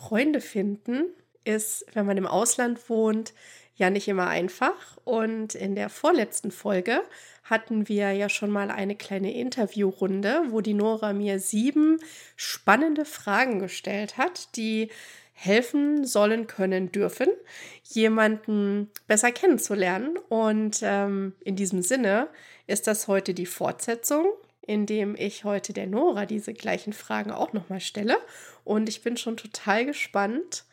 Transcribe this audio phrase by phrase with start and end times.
[0.00, 1.04] Freunde finden
[1.44, 3.34] ist, wenn man im Ausland wohnt,
[3.76, 4.96] ja nicht immer einfach.
[5.04, 7.02] Und in der vorletzten Folge
[7.44, 11.98] hatten wir ja schon mal eine kleine Interviewrunde, wo die Nora mir sieben
[12.36, 14.90] spannende Fragen gestellt hat, die
[15.32, 17.28] helfen sollen, können, dürfen,
[17.84, 20.18] jemanden besser kennenzulernen.
[20.28, 22.28] Und ähm, in diesem Sinne
[22.66, 24.26] ist das heute die Fortsetzung,
[24.70, 28.16] indem ich heute der Nora diese gleichen Fragen auch nochmal stelle.
[28.62, 30.64] Und ich bin schon total gespannt,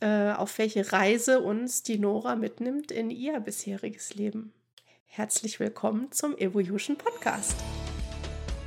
[0.00, 4.52] äh, auf welche Reise uns die Nora mitnimmt in ihr bisheriges Leben.
[5.06, 7.54] Herzlich willkommen zum Evolution Podcast.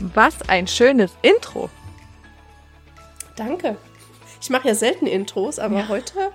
[0.00, 1.68] Was ein schönes Intro.
[3.36, 3.76] Danke.
[4.40, 5.88] Ich mache ja selten Intros, aber ja.
[5.88, 6.32] heute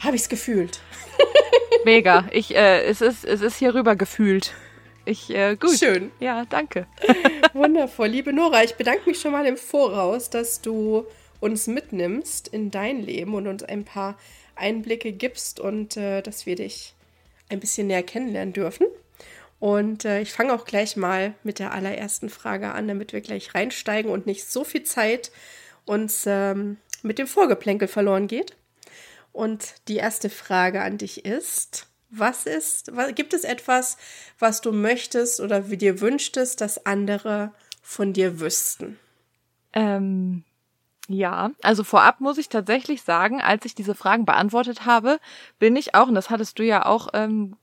[0.00, 0.80] habe ich es gefühlt.
[1.84, 2.26] Mega.
[2.32, 4.52] Ich, äh, es, ist, es ist hier rüber gefühlt.
[5.04, 5.78] Ich, äh, gut.
[5.78, 6.10] Schön.
[6.18, 6.86] Ja, danke.
[7.52, 8.08] Wundervoll.
[8.08, 11.06] Liebe Nora, ich bedanke mich schon mal im Voraus, dass du
[11.38, 14.18] uns mitnimmst in dein Leben und uns ein paar
[14.56, 16.94] Einblicke gibst und äh, dass wir dich
[17.48, 18.86] ein bisschen näher kennenlernen dürfen.
[19.64, 23.54] Und äh, ich fange auch gleich mal mit der allerersten Frage an, damit wir gleich
[23.54, 25.32] reinsteigen und nicht so viel Zeit
[25.86, 28.54] uns ähm, mit dem Vorgeplänkel verloren geht.
[29.32, 33.96] Und die erste Frage an dich ist, was ist, was, gibt es etwas,
[34.38, 38.98] was du möchtest oder wie dir wünschtest, dass andere von dir wüssten?
[39.72, 40.44] Ähm,
[41.08, 45.20] ja, also vorab muss ich tatsächlich sagen, als ich diese Fragen beantwortet habe,
[45.58, 47.56] bin ich auch, und das hattest du ja auch ähm,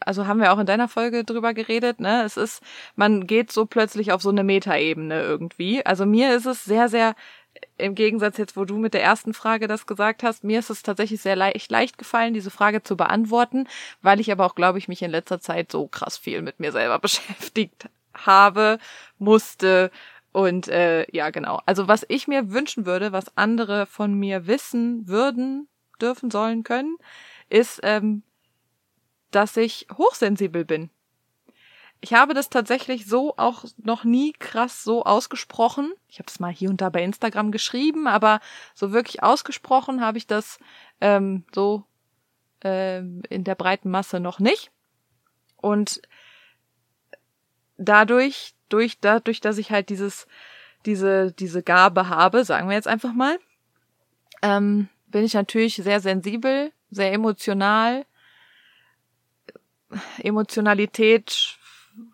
[0.00, 2.22] also haben wir auch in deiner Folge drüber geredet, ne?
[2.24, 2.62] Es ist,
[2.96, 5.84] man geht so plötzlich auf so eine Metaebene irgendwie.
[5.84, 7.14] Also mir ist es sehr, sehr,
[7.78, 10.82] im Gegensatz jetzt, wo du mit der ersten Frage das gesagt hast, mir ist es
[10.82, 13.68] tatsächlich sehr leicht, leicht gefallen, diese Frage zu beantworten,
[14.00, 16.72] weil ich aber auch, glaube ich, mich in letzter Zeit so krass viel mit mir
[16.72, 18.78] selber beschäftigt habe,
[19.18, 19.90] musste
[20.32, 21.60] und äh, ja, genau.
[21.66, 25.68] Also was ich mir wünschen würde, was andere von mir wissen würden,
[26.00, 26.96] dürfen, sollen, können,
[27.50, 28.22] ist, ähm,
[29.32, 30.90] dass ich hochsensibel bin.
[32.00, 35.92] Ich habe das tatsächlich so auch noch nie krass so ausgesprochen.
[36.08, 38.40] Ich habe es mal hier und da bei Instagram geschrieben, aber
[38.74, 40.58] so wirklich ausgesprochen habe ich das
[41.00, 41.84] ähm, so
[42.62, 44.72] ähm, in der breiten Masse noch nicht.
[45.56, 46.02] Und
[47.76, 50.26] dadurch, durch, dadurch, dass ich halt dieses,
[50.86, 53.38] diese, diese Gabe habe, sagen wir jetzt einfach mal,
[54.42, 58.04] ähm, bin ich natürlich sehr sensibel, sehr emotional
[60.18, 61.58] Emotionalität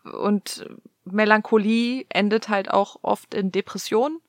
[0.05, 0.66] und
[1.05, 4.21] Melancholie endet halt auch oft in Depression.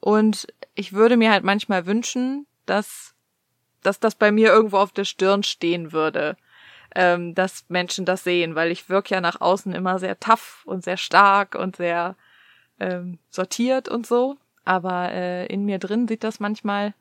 [0.00, 3.14] Und ich würde mir halt manchmal wünschen, dass,
[3.82, 6.36] dass das bei mir irgendwo auf der Stirn stehen würde,
[6.94, 10.84] ähm, dass Menschen das sehen, weil ich wirke ja nach außen immer sehr tough und
[10.84, 12.16] sehr stark und sehr
[12.80, 14.36] ähm, sortiert und so.
[14.64, 16.94] Aber äh, in mir drin sieht das manchmal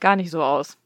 [0.00, 0.78] gar nicht so aus.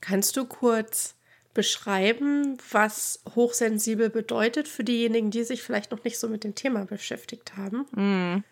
[0.00, 1.16] Kannst du kurz
[1.60, 6.86] beschreiben, was hochsensibel bedeutet für diejenigen, die sich vielleicht noch nicht so mit dem Thema
[6.86, 7.84] beschäftigt haben?
[7.92, 8.44] Mm.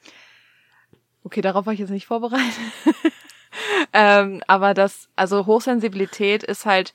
[1.25, 2.45] Okay, darauf war ich jetzt nicht vorbereitet.
[3.95, 6.93] ähm, aber das, also Hochsensibilität ist halt,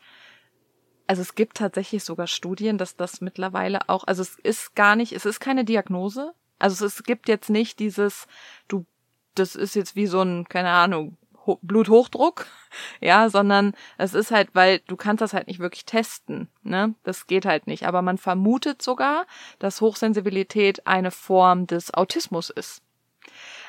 [1.08, 5.14] also es gibt tatsächlich sogar Studien, dass das mittlerweile auch, also es ist gar nicht,
[5.14, 6.36] es ist keine Diagnose.
[6.60, 8.28] Also es, es gibt jetzt nicht dieses,
[8.68, 8.86] du,
[9.34, 11.18] das ist jetzt wie so ein, keine Ahnung,
[11.62, 12.48] Bluthochdruck,
[13.02, 16.96] ja, sondern es ist halt, weil du kannst das halt nicht wirklich testen, ne?
[17.04, 17.86] Das geht halt nicht.
[17.88, 19.26] Aber man vermutet sogar,
[19.60, 22.82] dass Hochsensibilität eine Form des Autismus ist.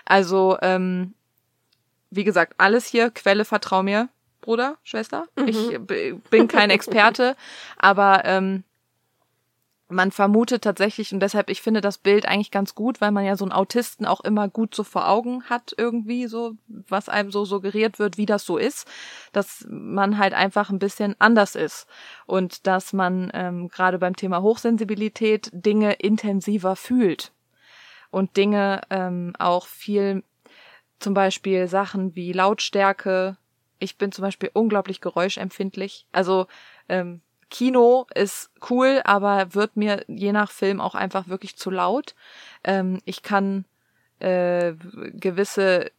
[0.05, 1.15] Also, ähm,
[2.11, 4.09] wie gesagt, alles hier, Quelle, vertrau mir,
[4.41, 5.27] Bruder, Schwester.
[5.37, 5.49] Mhm.
[5.49, 5.81] Ich
[6.31, 7.37] bin kein Experte,
[7.79, 8.65] aber ähm,
[9.89, 13.37] man vermutet tatsächlich, und deshalb, ich finde das Bild eigentlich ganz gut, weil man ja
[13.37, 17.45] so einen Autisten auch immer gut so vor Augen hat, irgendwie so, was einem so
[17.45, 18.89] suggeriert wird, wie das so ist,
[19.33, 21.87] dass man halt einfach ein bisschen anders ist
[22.27, 27.33] und dass man ähm, gerade beim Thema Hochsensibilität Dinge intensiver fühlt
[28.11, 30.25] und Dinge ähm, auch viel,
[30.99, 33.37] zum Beispiel Sachen wie Lautstärke.
[33.81, 36.07] Ich bin zum Beispiel unglaublich geräuschempfindlich.
[36.13, 36.47] Also
[36.89, 37.21] ähm,
[37.55, 42.17] Kino ist cool, aber wird mir je nach Film auch einfach wirklich zu laut.
[42.65, 43.65] Ähm, ich kann
[44.19, 44.73] äh,
[45.13, 45.93] gewisse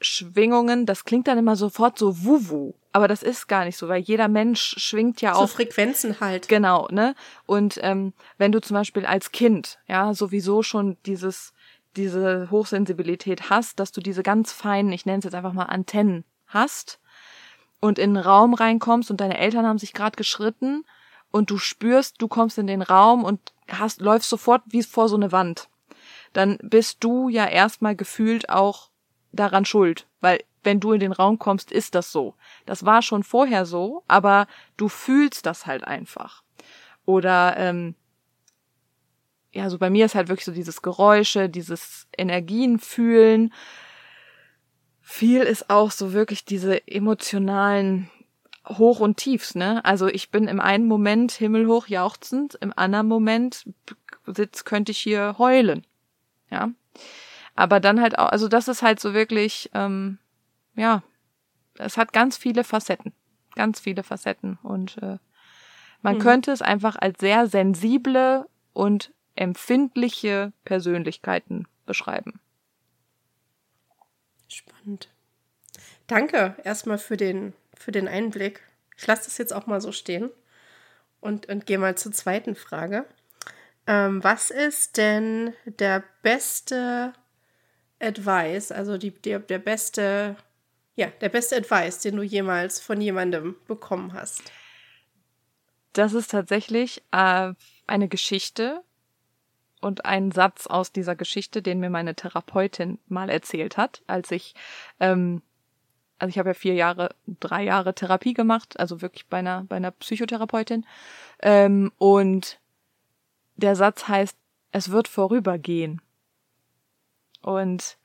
[0.00, 4.00] Schwingungen, das klingt dann immer sofort so wuwu, aber das ist gar nicht so, weil
[4.00, 5.42] jeder Mensch schwingt ja auch.
[5.42, 6.48] So Frequenzen halt.
[6.48, 7.14] Genau, ne?
[7.44, 11.52] Und ähm, wenn du zum Beispiel als Kind, ja, sowieso schon dieses,
[11.94, 16.24] diese Hochsensibilität hast, dass du diese ganz feinen, ich nenne es jetzt einfach mal Antennen
[16.46, 17.00] hast,
[17.80, 20.84] und in den Raum reinkommst und deine Eltern haben sich gerade geschritten
[21.30, 25.16] und du spürst, du kommst in den Raum und hast läufst sofort wie vor so
[25.16, 25.68] eine Wand,
[26.32, 28.90] dann bist du ja erstmal gefühlt auch
[29.32, 32.34] daran schuld, weil wenn du in den Raum kommst, ist das so.
[32.64, 36.42] Das war schon vorher so, aber du fühlst das halt einfach.
[37.04, 37.94] Oder ähm,
[39.52, 43.54] ja, so bei mir ist halt wirklich so dieses Geräusche, dieses Energien fühlen
[45.08, 48.10] viel ist auch so wirklich diese emotionalen
[48.66, 49.82] Hoch und Tiefs, ne?
[49.84, 53.64] Also ich bin im einen Moment himmelhoch jauchzend, im anderen Moment
[54.26, 55.86] sitz, könnte ich hier heulen.
[56.50, 56.70] Ja.
[57.54, 60.18] Aber dann halt auch, also das ist halt so wirklich, ähm,
[60.74, 61.04] ja,
[61.76, 63.12] es hat ganz viele Facetten.
[63.54, 64.58] Ganz viele Facetten.
[64.64, 65.18] Und äh,
[66.02, 66.20] man mhm.
[66.20, 72.40] könnte es einfach als sehr sensible und empfindliche Persönlichkeiten beschreiben.
[74.48, 75.08] Spannend.
[76.06, 78.62] Danke erstmal für den, für den Einblick.
[78.96, 80.30] Ich lasse das jetzt auch mal so stehen
[81.20, 83.04] und, und gehe mal zur zweiten Frage.
[83.86, 87.12] Ähm, was ist denn der beste
[88.00, 90.36] Advice, also die, der, der beste,
[90.96, 94.42] ja, der beste Advice, den du jemals von jemandem bekommen hast?
[95.92, 97.52] Das ist tatsächlich äh,
[97.86, 98.82] eine Geschichte,
[99.80, 104.54] und einen Satz aus dieser Geschichte, den mir meine Therapeutin mal erzählt hat, als ich,
[105.00, 105.42] ähm,
[106.18, 109.76] also ich habe ja vier Jahre, drei Jahre Therapie gemacht, also wirklich bei einer, bei
[109.76, 110.86] einer Psychotherapeutin.
[111.42, 112.58] Ähm, und
[113.56, 114.36] der Satz heißt,
[114.72, 116.00] es wird vorübergehen.
[117.42, 117.98] Und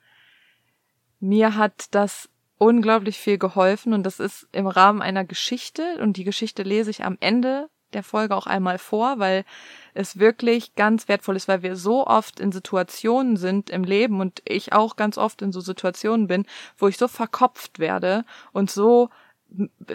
[1.20, 6.24] mir hat das unglaublich viel geholfen und das ist im Rahmen einer Geschichte und die
[6.24, 9.46] Geschichte lese ich am Ende der Folge auch einmal vor, weil
[9.94, 14.42] es wirklich ganz wertvoll ist, weil wir so oft in Situationen sind im Leben und
[14.46, 16.46] ich auch ganz oft in so Situationen bin,
[16.78, 19.10] wo ich so verkopft werde und so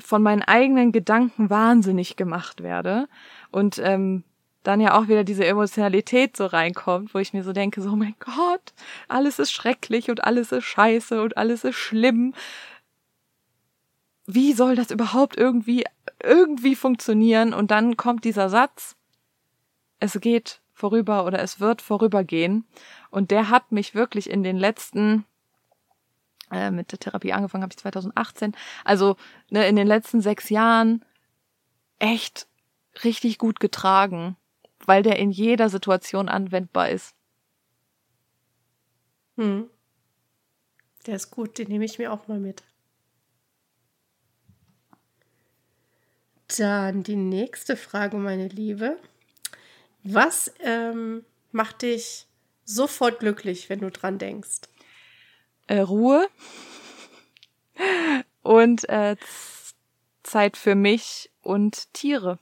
[0.01, 3.09] von meinen eigenen Gedanken wahnsinnig gemacht werde
[3.51, 4.25] und ähm,
[4.67, 7.97] dann ja auch wieder diese Emotionalität so reinkommt, wo ich mir so denke, so, oh
[7.97, 8.75] mein Gott,
[9.09, 12.35] alles ist schrecklich und alles ist scheiße und alles ist schlimm.
[14.27, 15.85] Wie soll das überhaupt irgendwie
[16.23, 18.97] irgendwie funktionieren und dann kommt dieser Satz,
[20.01, 22.67] es geht vorüber oder es wird vorübergehen
[23.11, 25.25] und der hat mich wirklich in den letzten
[26.51, 29.17] äh, mit der Therapie angefangen habe ich 2018, also
[29.51, 31.05] ne, in den letzten sechs Jahren
[31.99, 32.47] echt
[33.05, 34.37] richtig gut getragen,
[34.85, 37.15] weil der in jeder Situation anwendbar ist.
[39.37, 39.69] Hm.
[41.07, 42.65] Der ist gut, den nehme ich mir auch mal mit.
[46.59, 48.99] Dann die nächste Frage, meine Liebe.
[50.03, 52.27] Was ähm, macht dich
[52.65, 54.61] sofort glücklich, wenn du dran denkst?
[55.67, 56.29] Äh, Ruhe
[58.43, 59.17] und äh,
[60.23, 62.39] Zeit für mich und Tiere.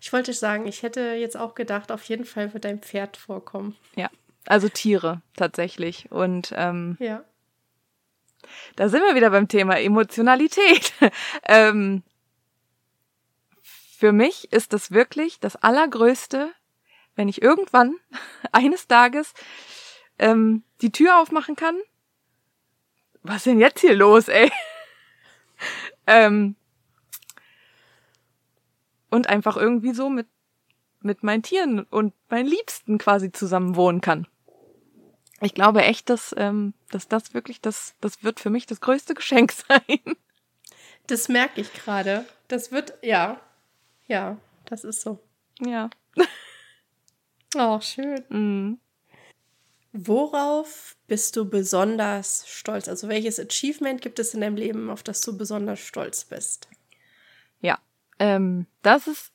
[0.00, 3.74] Ich wollte sagen, ich hätte jetzt auch gedacht, auf jeden Fall wird dein Pferd vorkommen.
[3.96, 4.10] Ja,
[4.46, 6.12] also Tiere tatsächlich.
[6.12, 7.24] Und ähm, ja.
[8.76, 10.92] Da sind wir wieder beim Thema Emotionalität.
[11.44, 12.02] ähm,
[13.62, 16.52] für mich ist das wirklich das Allergrößte,
[17.16, 17.96] wenn ich irgendwann
[18.52, 19.34] eines Tages
[20.18, 21.78] ähm, die Tür aufmachen kann.
[23.22, 24.50] Was ist denn jetzt hier los, ey?
[26.06, 26.56] ähm,
[29.10, 30.26] und einfach irgendwie so mit,
[31.00, 34.26] mit meinen Tieren und meinen Liebsten quasi zusammen wohnen kann
[35.44, 39.14] ich glaube echt, dass, ähm, dass das wirklich das, das wird für mich das größte
[39.14, 40.16] Geschenk sein.
[41.06, 42.24] Das merke ich gerade.
[42.48, 43.40] Das wird, ja,
[44.06, 45.20] ja, das ist so.
[45.60, 45.90] Ja.
[47.56, 48.24] Oh, schön.
[48.28, 48.78] Mhm.
[49.92, 52.88] Worauf bist du besonders stolz?
[52.88, 56.68] Also welches Achievement gibt es in deinem Leben, auf das du besonders stolz bist?
[57.60, 57.78] Ja,
[58.18, 59.30] ähm, das ist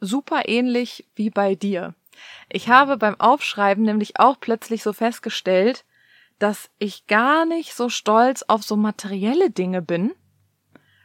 [0.00, 1.94] super ähnlich wie bei dir.
[2.48, 5.84] Ich habe beim Aufschreiben nämlich auch plötzlich so festgestellt,
[6.38, 10.12] dass ich gar nicht so stolz auf so materielle Dinge bin.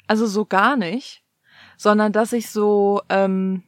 [0.07, 1.23] Also so gar nicht.
[1.77, 3.63] Sondern dass ich so, ähm,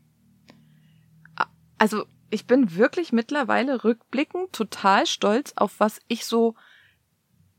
[1.77, 6.55] also ich bin wirklich mittlerweile rückblickend total stolz auf was ich so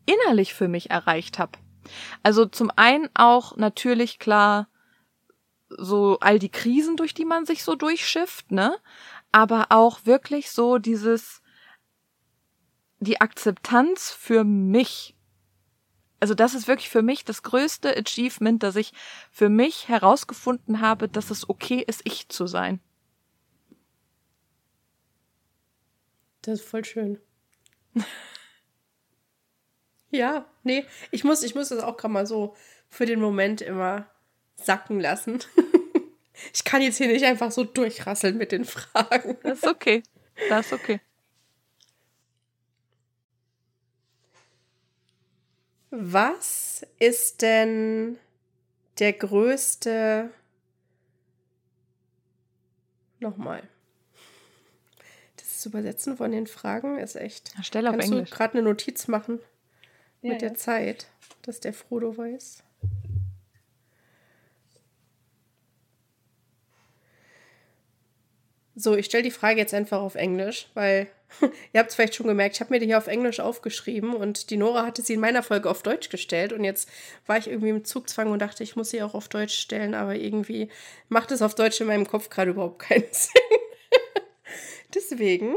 [0.07, 1.53] innerlich für mich erreicht habe.
[2.23, 4.69] Also zum einen auch natürlich klar
[5.71, 8.75] so all die Krisen, durch die man sich so durchschifft, ne?
[9.33, 11.43] Aber auch wirklich so dieses
[13.01, 15.15] die Akzeptanz für mich.
[16.21, 18.93] Also das ist wirklich für mich das größte Achievement, dass ich
[19.31, 22.81] für mich herausgefunden habe, dass es okay ist, ich zu sein.
[26.43, 27.21] Das ist voll schön.
[30.11, 32.57] ja, nee, ich muss, ich muss das auch gerade mal so
[32.89, 34.11] für den Moment immer
[34.57, 35.39] sacken lassen.
[36.55, 39.37] ich kann jetzt hier nicht einfach so durchrasseln mit den Fragen.
[39.43, 40.03] Das ist okay.
[40.49, 41.01] Das ist okay.
[45.91, 48.19] Was ist denn
[48.99, 50.31] der größte.
[53.21, 53.63] Nochmal.
[55.37, 57.53] Das Übersetzen von den Fragen ist echt.
[57.63, 58.31] Stell auf Kannst Englisch.
[58.31, 59.41] du gerade eine Notiz machen
[60.23, 60.49] Ja, mit ja.
[60.49, 61.07] der Zeit,
[61.43, 62.63] dass der Frodo weiß?
[68.81, 71.09] So, ich stelle die Frage jetzt einfach auf Englisch, weil
[71.73, 74.51] ihr habt es vielleicht schon gemerkt, ich habe mir die hier auf Englisch aufgeschrieben und
[74.51, 76.89] die Nora hatte sie in meiner Folge auf Deutsch gestellt und jetzt
[77.27, 80.15] war ich irgendwie im Zugzwang und dachte, ich muss sie auch auf Deutsch stellen, aber
[80.15, 80.69] irgendwie
[81.09, 83.43] macht es auf Deutsch in meinem Kopf gerade überhaupt keinen Sinn.
[84.95, 85.57] Deswegen,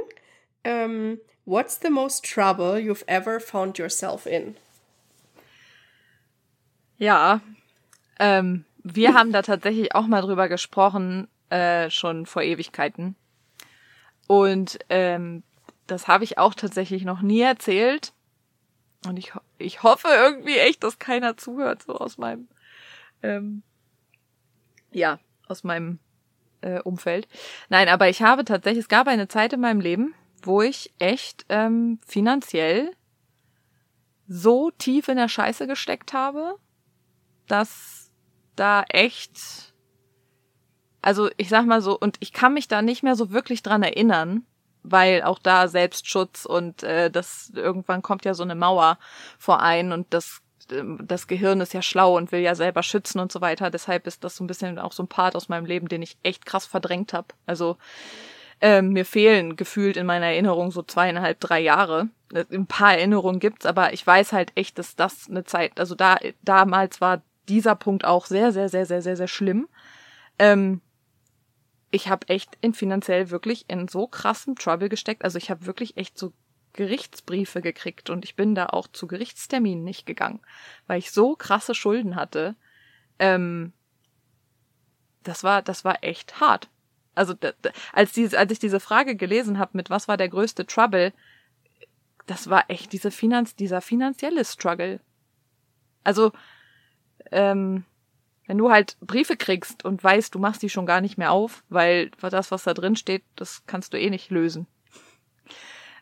[0.64, 4.58] ähm, what's the most trouble you've ever found yourself in?
[6.98, 7.42] Ja,
[8.18, 13.16] ähm, wir haben da tatsächlich auch mal drüber gesprochen, äh, schon vor Ewigkeiten.
[14.28, 15.44] Und ähm,
[15.88, 18.14] das habe ich auch tatsächlich noch nie erzählt.
[19.06, 22.48] Und ich, ich hoffe irgendwie echt, dass keiner zuhört, so aus meinem,
[23.24, 23.64] ähm,
[24.92, 26.00] ja, aus meinem
[26.62, 27.28] äh, Umfeld.
[27.70, 31.46] Nein, aber ich habe tatsächlich, es gab eine Zeit in meinem Leben, wo ich echt
[31.50, 32.92] ähm, finanziell
[34.28, 36.56] so tief in der Scheiße gesteckt habe,
[37.48, 38.12] dass
[38.56, 39.71] da echt,
[41.02, 43.84] also ich sag mal so, und ich kann mich da nicht mehr so wirklich dran
[43.84, 44.46] erinnern,
[44.84, 48.98] weil auch da Selbstschutz und äh, das irgendwann kommt ja so eine Mauer
[49.38, 50.42] vor ein und das
[50.72, 53.70] ähm, das Gehirn ist ja schlau und will ja selber schützen und so weiter.
[53.70, 56.18] Deshalb ist das so ein bisschen auch so ein Part aus meinem Leben, den ich
[56.24, 57.28] echt krass verdrängt habe.
[57.46, 57.78] Also
[58.62, 62.10] ähm, mir fehlen gefühlt in meiner Erinnerung so zweieinhalb, drei Jahre.
[62.34, 65.96] Äh, Ein paar Erinnerungen gibt's, aber ich weiß halt echt, dass das eine Zeit, also
[65.96, 69.68] da damals war dieser Punkt auch sehr, sehr, sehr, sehr, sehr, sehr schlimm.
[70.40, 70.82] Ähm,
[71.92, 75.24] ich habe echt in finanziell wirklich in so krassem Trouble gesteckt.
[75.24, 76.34] Also ich habe wirklich echt so
[76.74, 80.40] Gerichtsbriefe gekriegt und ich bin da auch zu Gerichtsterminen nicht gegangen,
[80.88, 82.56] weil ich so krasse Schulden hatte.
[83.20, 83.74] Ähm,
[85.24, 86.70] das war, das war echt hart.
[87.14, 87.36] Also
[87.92, 91.12] als, diese, als ich diese Frage gelesen habe, mit was war der größte Trouble,
[92.26, 95.02] das war echt diese Finanz, dieser finanzielle Struggle.
[96.06, 96.32] Also,
[97.32, 97.84] ähm,
[98.52, 101.64] wenn du halt Briefe kriegst und weißt, du machst die schon gar nicht mehr auf,
[101.70, 104.68] weil das, was da drin steht, das kannst du eh nicht lösen.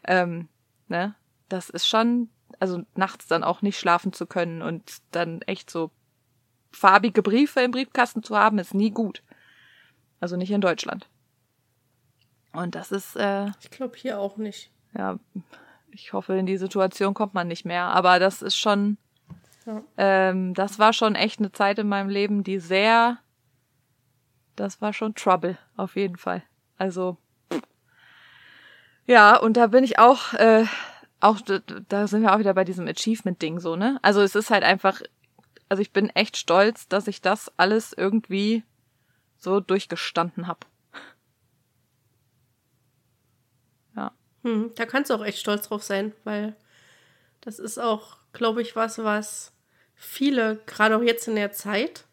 [0.03, 0.50] Ähm,
[0.88, 1.13] ne?
[1.48, 5.91] Das ist schon, also nachts dann auch nicht schlafen zu können und dann echt so
[6.72, 9.22] farbige Briefe im Briefkasten zu haben, ist nie gut.
[10.20, 11.08] Also nicht in Deutschland.
[12.53, 14.72] Und das ist, äh, Ich glaube hier auch nicht.
[14.98, 15.20] ja,
[15.91, 17.84] ich hoffe, in die Situation kommt man nicht mehr.
[17.84, 18.98] Aber das ist schon,
[19.70, 19.84] Ja.
[19.98, 23.20] ähm, das war schon echt eine Zeit in meinem Leben, die sehr,
[24.56, 26.42] das war schon Trouble, auf jeden Fall.
[26.80, 27.18] Also,
[29.06, 30.66] ja, und da bin ich auch, äh,
[31.20, 34.00] auch, da sind wir auch wieder bei diesem Achievement-Ding so, ne?
[34.02, 35.02] Also es ist halt einfach,
[35.68, 38.64] also ich bin echt stolz, dass ich das alles irgendwie
[39.38, 40.62] so durchgestanden habe.
[43.96, 44.12] Ja.
[44.44, 46.56] Hm, da kannst du auch echt stolz drauf sein, weil
[47.42, 49.52] das ist auch, glaube ich, was, was
[50.00, 52.06] viele, gerade auch jetzt in der Zeit,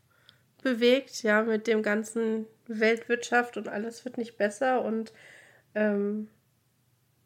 [0.62, 5.12] bewegt, ja, mit dem ganzen Weltwirtschaft und alles wird nicht besser und
[5.74, 6.28] ähm,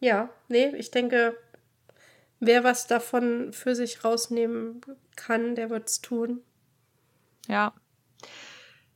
[0.00, 1.37] ja, nee, ich denke,
[2.40, 4.83] wer was davon für sich rausnehmen
[5.17, 6.43] kann, der wird es tun.
[7.49, 7.73] Ja.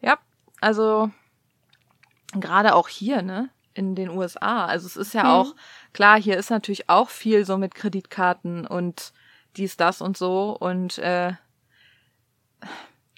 [0.00, 0.18] Ja,
[0.60, 1.10] also
[2.32, 4.66] gerade auch hier, ne, in den USA.
[4.66, 5.30] Also es ist ja Mhm.
[5.30, 5.54] auch,
[5.94, 9.12] klar, hier ist natürlich auch viel so mit Kreditkarten und
[9.56, 10.56] dies, das und so.
[10.58, 11.32] Und äh,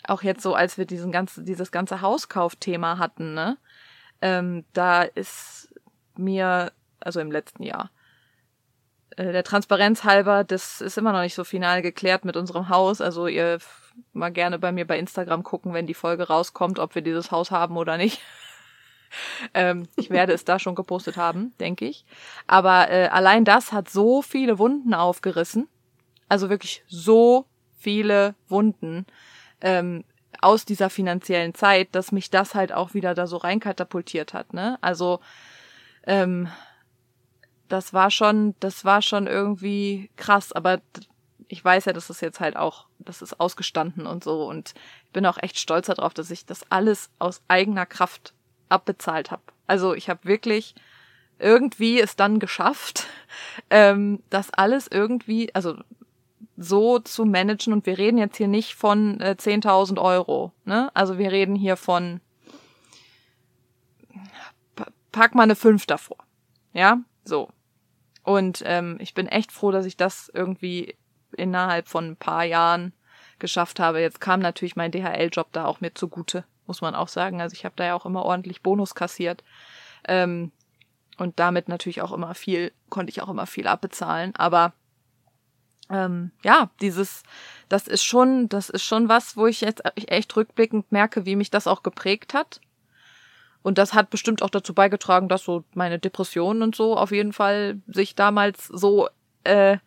[0.09, 3.59] auch jetzt so, als wir diesen ganzen, dieses ganze Hauskaufthema hatten, ne?
[4.23, 5.75] Ähm, da ist
[6.17, 7.91] mir, also im letzten Jahr,
[9.17, 13.01] äh, der Transparenz halber, das ist immer noch nicht so final geklärt mit unserem Haus.
[13.01, 13.59] Also ihr
[14.13, 17.51] mal gerne bei mir bei Instagram gucken, wenn die Folge rauskommt, ob wir dieses Haus
[17.51, 18.21] haben oder nicht.
[19.55, 22.05] ähm, ich werde es da schon gepostet haben, denke ich.
[22.47, 25.69] Aber äh, allein das hat so viele Wunden aufgerissen.
[26.29, 27.47] Also wirklich so
[27.79, 29.07] viele Wunden
[29.67, 30.05] ähm,
[30.41, 34.55] aus dieser finanziellen Zeit, dass mich das halt auch wieder da so reinkatapultiert hat.
[34.55, 34.79] Ne?
[34.81, 35.19] Also
[36.07, 36.49] ähm,
[37.69, 40.81] das war schon, das war schon irgendwie krass, aber
[41.49, 45.13] ich weiß ja, dass das jetzt halt auch, das ist ausgestanden und so und ich
[45.13, 48.35] bin auch echt stolz darauf, dass ich das alles aus eigener Kraft
[48.69, 49.43] abbezahlt habe.
[49.67, 50.77] Also ich habe wirklich
[51.41, 53.07] irgendwie es dann geschafft,
[53.71, 55.77] ähm, das alles irgendwie, also
[56.57, 60.91] so zu managen und wir reden jetzt hier nicht von äh, 10.000 Euro, ne?
[60.95, 62.21] Also wir reden hier von
[65.13, 66.19] pack mal eine 5 davor,
[66.73, 67.49] ja, so.
[68.23, 70.97] Und ähm, ich bin echt froh, dass ich das irgendwie
[71.37, 72.93] innerhalb von ein paar Jahren
[73.39, 74.01] geschafft habe.
[74.01, 77.41] Jetzt kam natürlich mein DHL-Job da auch mir zugute, muss man auch sagen.
[77.41, 79.45] Also ich habe da ja auch immer ordentlich Bonus kassiert.
[80.09, 80.53] Ähm,
[81.19, 84.35] und damit natürlich auch immer viel, konnte ich auch immer viel abbezahlen.
[84.37, 84.73] Aber
[85.91, 87.23] ähm, ja, dieses,
[87.69, 91.51] das ist schon, das ist schon was, wo ich jetzt echt rückblickend merke, wie mich
[91.51, 92.61] das auch geprägt hat.
[93.63, 97.33] Und das hat bestimmt auch dazu beigetragen, dass so meine Depressionen und so auf jeden
[97.33, 99.09] Fall sich damals so
[99.43, 99.79] äh,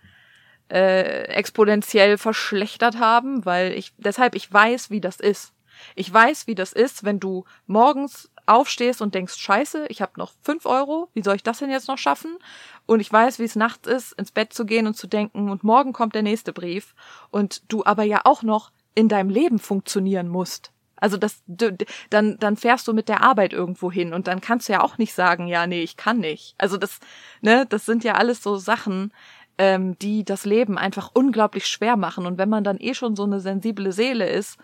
[0.69, 5.53] äh, exponentiell verschlechtert haben, weil ich deshalb ich weiß, wie das ist.
[5.95, 10.33] Ich weiß, wie das ist, wenn du morgens aufstehst und denkst, scheiße, ich habe noch
[10.41, 12.37] fünf Euro, wie soll ich das denn jetzt noch schaffen?
[12.85, 15.63] Und ich weiß, wie es nachts ist, ins Bett zu gehen und zu denken, und
[15.63, 16.95] morgen kommt der nächste Brief.
[17.31, 20.71] Und du aber ja auch noch in deinem Leben funktionieren musst.
[20.95, 24.73] Also das, dann, dann fährst du mit der Arbeit irgendwo hin und dann kannst du
[24.73, 26.55] ja auch nicht sagen, ja, nee, ich kann nicht.
[26.57, 26.99] Also das,
[27.41, 29.13] ne, das sind ja alles so Sachen,
[29.57, 32.25] ähm, die das Leben einfach unglaublich schwer machen.
[32.25, 34.57] Und wenn man dann eh schon so eine sensible Seele ist,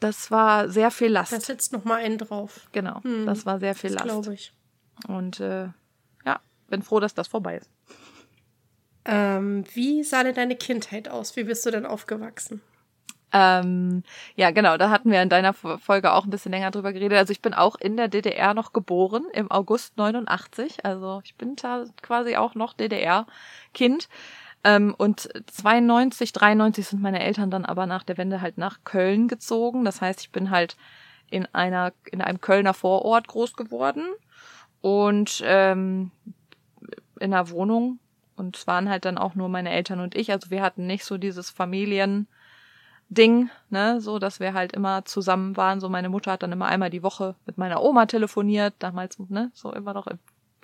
[0.00, 1.32] das war sehr viel Last.
[1.32, 2.68] Da sitzt noch mal einen drauf.
[2.72, 4.04] Genau, hm, das war sehr viel Last.
[4.04, 4.52] Glaube ich.
[5.06, 5.68] Und äh,
[6.24, 7.70] ja, bin froh, dass das vorbei ist.
[9.04, 11.36] Ähm, wie sah denn deine Kindheit aus?
[11.36, 12.60] Wie bist du denn aufgewachsen?
[13.32, 14.02] Ähm,
[14.34, 17.16] ja, genau, da hatten wir in deiner Folge auch ein bisschen länger drüber geredet.
[17.16, 20.84] Also ich bin auch in der DDR noch geboren, im August 89.
[20.84, 24.08] Also ich bin da quasi auch noch DDR-Kind.
[24.62, 29.28] Ähm, und 92, 93 sind meine Eltern dann aber nach der Wende halt nach Köln
[29.28, 29.84] gezogen.
[29.84, 30.76] Das heißt, ich bin halt
[31.30, 34.04] in einer, in einem Kölner Vorort groß geworden
[34.80, 36.10] und ähm,
[37.18, 37.98] in einer Wohnung.
[38.36, 40.30] Und es waren halt dann auch nur meine Eltern und ich.
[40.30, 42.26] Also wir hatten nicht so dieses Familien,
[43.10, 45.80] Ding, ne, so dass wir halt immer zusammen waren.
[45.80, 49.50] So meine Mutter hat dann immer einmal die Woche mit meiner Oma telefoniert, damals, ne,
[49.52, 50.06] so immer noch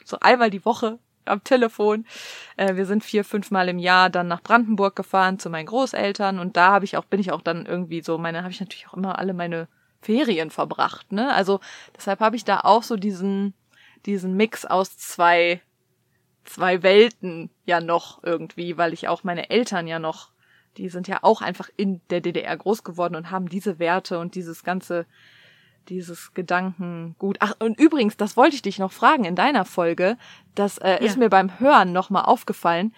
[0.05, 2.07] so einmal die Woche am Telefon.
[2.57, 6.39] Äh, wir sind vier, fünf Mal im Jahr dann nach Brandenburg gefahren zu meinen Großeltern
[6.39, 8.89] und da habe ich auch bin ich auch dann irgendwie so meine habe ich natürlich
[8.89, 9.69] auch immer alle meine
[10.01, 11.33] Ferien verbracht, ne?
[11.33, 11.61] Also
[11.97, 13.55] deshalb habe ich da auch so diesen
[14.05, 15.61] diesen Mix aus zwei
[16.45, 20.31] zwei Welten ja noch irgendwie, weil ich auch meine Eltern ja noch
[20.77, 24.35] die sind ja auch einfach in der DDR groß geworden und haben diese Werte und
[24.35, 25.07] dieses ganze,
[25.89, 27.37] dieses Gedankengut.
[27.41, 30.17] Ach, und übrigens, das wollte ich dich noch fragen in deiner Folge.
[30.55, 30.97] Das äh, ja.
[30.97, 32.95] ist mir beim Hören nochmal aufgefallen.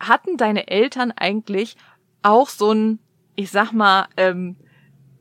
[0.00, 1.76] Hatten deine Eltern eigentlich
[2.22, 2.98] auch so ein,
[3.34, 4.56] ich sag mal, ähm,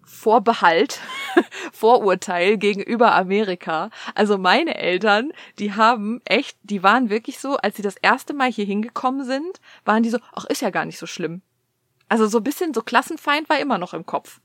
[0.06, 1.00] Vorbehalt,
[1.72, 3.90] Vorurteil gegenüber Amerika.
[4.14, 8.52] Also meine Eltern, die haben echt, die waren wirklich so, als sie das erste Mal
[8.52, 11.42] hier hingekommen sind, waren die so, ach, ist ja gar nicht so schlimm.
[12.08, 14.40] Also so ein bisschen so Klassenfeind war immer noch im Kopf.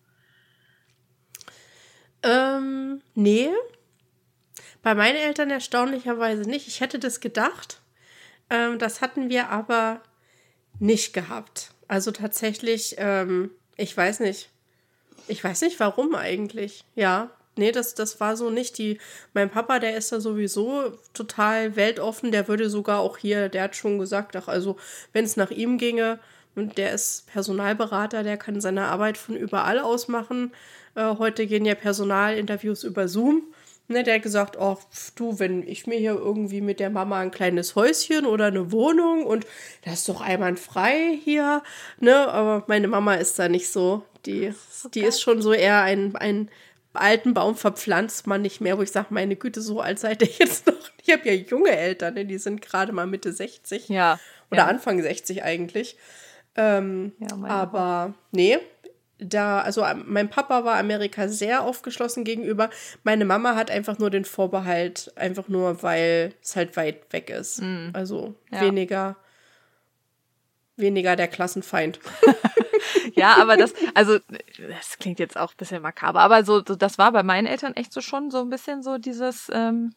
[2.23, 3.51] Ähm, nee.
[4.83, 6.69] Bei meinen Eltern erstaunlicherweise nicht.
[6.69, 7.81] Ich hätte das gedacht.
[8.49, 10.01] Ähm, das hatten wir aber
[10.79, 11.71] nicht gehabt.
[11.89, 14.51] Also tatsächlich, ähm, ich weiß nicht.
[15.29, 16.85] Ich weiß nicht, warum eigentlich.
[16.95, 18.79] Ja, nee, das, das war so nicht.
[18.79, 18.99] Die,
[19.35, 22.33] mein Papa, der ist da sowieso total weltoffen.
[22.33, 24.77] Der würde sogar auch hier, der hat schon gesagt, ach, also,
[25.13, 26.19] wenn es nach ihm ginge,
[26.57, 30.53] und der ist Personalberater, der kann seine Arbeit von überall aus machen.
[30.95, 33.43] Äh, heute gehen ja Personalinterviews über Zoom.
[33.89, 34.79] Ne, der hat gesagt, oh,
[35.17, 39.27] du, wenn ich mir hier irgendwie mit der Mama ein kleines Häuschen oder eine Wohnung
[39.27, 39.45] und
[39.85, 41.65] das ist doch einwandfrei hier,
[41.99, 44.05] ne, aber meine Mama ist da nicht so.
[44.27, 46.51] Die, so die ist schon so eher ein, ein
[46.93, 50.29] alten Baum verpflanzt man nicht mehr, wo ich sage, meine Güte, so alt seid ihr
[50.39, 50.75] jetzt noch.
[51.03, 52.25] Ich habe ja junge Eltern, ne?
[52.25, 53.89] die sind gerade mal Mitte 60.
[53.89, 54.21] Ja.
[54.51, 54.67] Oder ja.
[54.67, 55.97] Anfang 60 eigentlich.
[56.57, 58.59] Ähm, ja, aber nee,
[59.21, 62.71] da, also ähm, mein Papa war Amerika sehr aufgeschlossen gegenüber.
[63.05, 67.63] Meine Mama hat einfach nur den Vorbehalt, einfach nur, weil es halt weit weg ist.
[67.63, 67.91] Mm.
[67.93, 68.63] Also ja.
[68.63, 69.17] weniger,
[70.77, 72.01] weniger der Klassenfeind.
[73.15, 74.19] ja, aber das, also,
[74.69, 77.75] das klingt jetzt auch ein bisschen makaber, aber so, so, das war bei meinen Eltern
[77.75, 79.95] echt so schon so ein bisschen so dieses, ähm,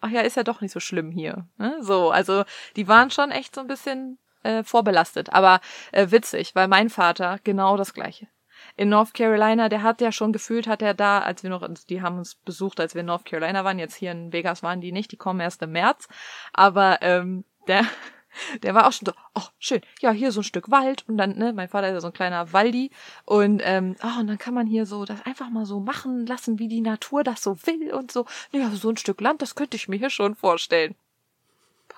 [0.00, 1.48] ach ja, ist ja doch nicht so schlimm hier.
[1.56, 1.78] Ne?
[1.80, 2.44] So, also
[2.76, 5.60] die waren schon echt so ein bisschen äh, vorbelastet, aber
[5.92, 8.28] äh, witzig, weil mein Vater genau das gleiche
[8.76, 12.02] in North Carolina, der hat ja schon gefühlt, hat er da, als wir noch, die
[12.02, 14.92] haben uns besucht, als wir in North Carolina waren, jetzt hier in Vegas waren die
[14.92, 16.08] nicht, die kommen erst im März,
[16.52, 17.84] aber ähm, der,
[18.62, 21.36] der war auch schon so, oh, schön, ja, hier so ein Stück Wald und dann,
[21.36, 22.90] ne, mein Vater ist ja so ein kleiner Waldi
[23.24, 26.58] und, ähm, oh, und dann kann man hier so das einfach mal so machen lassen,
[26.58, 28.26] wie die Natur das so will und so.
[28.52, 30.94] Ja, so ein Stück Land, das könnte ich mir hier schon vorstellen.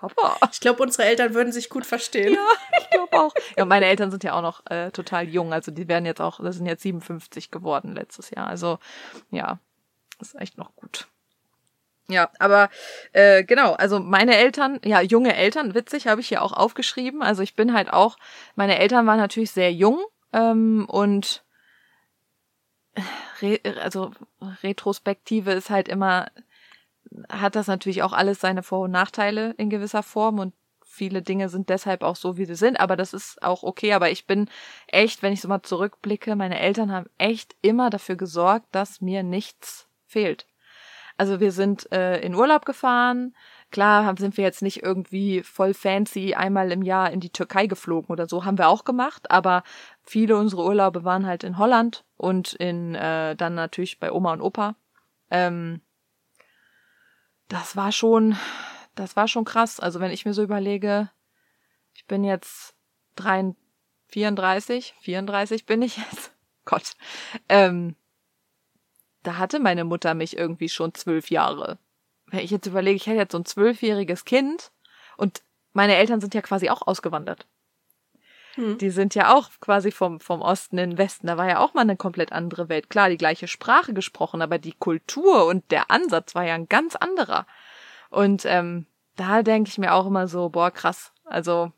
[0.01, 0.37] Papa.
[0.53, 2.35] Ich glaube, unsere Eltern würden sich gut verstehen.
[2.35, 2.47] Ja,
[2.79, 3.35] ich glaube auch.
[3.57, 5.53] Ja, meine Eltern sind ja auch noch äh, total jung.
[5.53, 8.47] Also die werden jetzt auch, das sind jetzt 57 geworden letztes Jahr.
[8.47, 8.79] Also
[9.31, 9.59] ja,
[10.21, 11.09] ist echt noch gut.
[12.11, 12.71] Ja, aber
[13.13, 17.23] äh, genau, also meine Eltern, ja, junge Eltern, witzig, habe ich hier auch aufgeschrieben.
[17.23, 18.17] Also ich bin halt auch,
[18.57, 21.45] meine Eltern waren natürlich sehr jung ähm, und
[23.43, 24.13] re, also
[24.63, 26.29] Retrospektive ist halt immer
[27.29, 31.49] hat das natürlich auch alles seine Vor- und Nachteile in gewisser Form und viele Dinge
[31.49, 33.93] sind deshalb auch so, wie sie sind, aber das ist auch okay.
[33.93, 34.49] Aber ich bin
[34.89, 39.23] echt, wenn ich so mal zurückblicke, meine Eltern haben echt immer dafür gesorgt, dass mir
[39.23, 40.47] nichts fehlt.
[41.17, 43.35] Also wir sind äh, in Urlaub gefahren.
[43.71, 48.11] Klar sind wir jetzt nicht irgendwie voll fancy einmal im Jahr in die Türkei geflogen
[48.11, 49.63] oder so, haben wir auch gemacht, aber
[50.03, 54.41] viele unserer Urlaube waren halt in Holland und in äh, dann natürlich bei Oma und
[54.41, 54.77] Opa.
[55.31, 55.83] Ähm,
[57.49, 58.37] das war schon,
[58.95, 59.81] das war schon krass.
[59.81, 61.11] Also wenn ich mir so überlege,
[61.95, 62.75] ich bin jetzt
[63.17, 63.57] 33,
[64.09, 66.33] 34, 34 bin ich jetzt.
[66.65, 66.95] Gott.
[67.49, 67.97] Ähm,
[69.23, 71.79] da hatte meine Mutter mich irgendwie schon zwölf Jahre.
[72.27, 74.71] Wenn ich jetzt überlege, ich hätte jetzt so ein zwölfjähriges Kind
[75.17, 77.47] und meine Eltern sind ja quasi auch ausgewandert.
[78.59, 78.77] Hm.
[78.79, 81.29] Die sind ja auch quasi vom, vom Osten in den Westen.
[81.29, 82.91] Da war ja auch mal eine komplett andere Welt.
[82.91, 86.97] Klar, die gleiche Sprache gesprochen, aber die Kultur und der Ansatz war ja ein ganz
[86.97, 87.47] anderer.
[88.11, 91.13] Und ähm, da denke ich mir auch immer so, boah, krass.
[91.25, 91.71] Also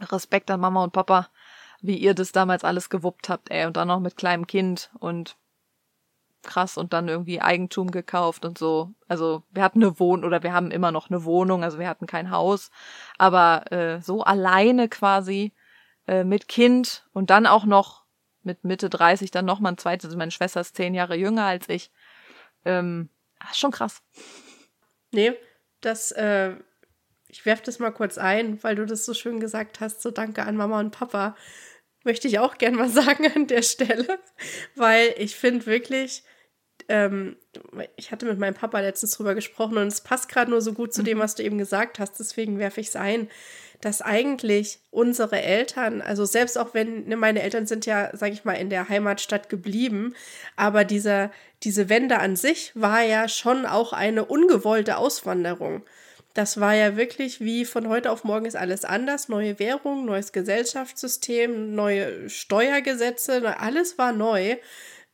[0.00, 1.28] Respekt an Mama und Papa,
[1.80, 3.66] wie ihr das damals alles gewuppt habt, ey.
[3.66, 5.36] Und dann noch mit kleinem Kind und
[6.42, 8.92] krass und dann irgendwie Eigentum gekauft und so.
[9.08, 12.06] Also wir hatten eine Wohnung oder wir haben immer noch eine Wohnung, also wir hatten
[12.06, 12.70] kein Haus,
[13.18, 15.52] aber äh, so alleine quasi
[16.10, 18.04] äh, mit Kind und dann auch noch
[18.42, 20.06] mit Mitte 30 dann noch mal ein zweites.
[20.06, 21.92] Also meine Schwester ist zehn Jahre jünger als ich.
[22.64, 23.10] Ähm,
[23.54, 24.02] schon krass.
[25.12, 25.34] Nee,
[25.80, 26.54] das, äh,
[27.28, 30.02] ich werf das mal kurz ein, weil du das so schön gesagt hast.
[30.02, 31.36] So danke an Mama und Papa.
[32.02, 34.18] Möchte ich auch gern mal sagen an der Stelle,
[34.74, 36.24] weil ich finde wirklich,
[36.88, 37.36] ähm,
[37.94, 40.92] ich hatte mit meinem Papa letztens drüber gesprochen und es passt gerade nur so gut
[40.92, 41.22] zu dem, mhm.
[41.22, 43.30] was du eben gesagt hast, deswegen werfe ich es ein
[43.80, 48.44] dass eigentlich unsere Eltern, also selbst auch wenn ne, meine Eltern sind ja, sage ich
[48.44, 50.14] mal, in der Heimatstadt geblieben,
[50.56, 51.30] aber diese,
[51.62, 55.82] diese Wende an sich war ja schon auch eine ungewollte Auswanderung.
[56.34, 59.28] Das war ja wirklich wie von heute auf morgen ist alles anders.
[59.28, 64.56] Neue Währung, neues Gesellschaftssystem, neue Steuergesetze, alles war neu.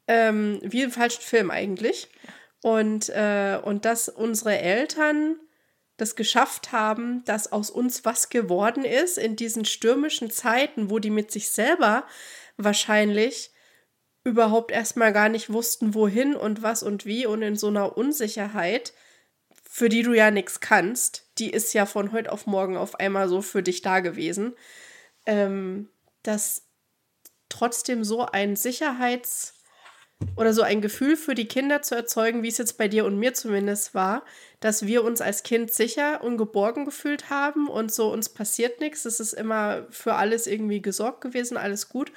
[0.09, 2.09] Ähm, wie im falschen Film eigentlich.
[2.63, 5.37] Und, äh, und dass unsere Eltern
[5.97, 11.11] das geschafft haben, dass aus uns was geworden ist in diesen stürmischen Zeiten, wo die
[11.11, 12.05] mit sich selber
[12.57, 13.51] wahrscheinlich
[14.25, 17.27] überhaupt erstmal gar nicht wussten, wohin und was und wie.
[17.27, 18.93] Und in so einer Unsicherheit,
[19.63, 23.29] für die du ja nichts kannst, die ist ja von heute auf morgen auf einmal
[23.29, 24.55] so für dich da gewesen,
[25.25, 25.89] ähm,
[26.23, 26.67] dass
[27.49, 29.56] trotzdem so ein Sicherheits-
[30.37, 33.19] oder so ein Gefühl für die Kinder zu erzeugen, wie es jetzt bei dir und
[33.19, 34.25] mir zumindest war,
[34.61, 39.05] dass wir uns als Kind sicher und geborgen gefühlt haben und so uns passiert nichts.
[39.05, 42.13] Es ist immer für alles irgendwie gesorgt gewesen, alles gut.